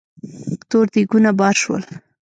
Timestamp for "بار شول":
1.39-1.83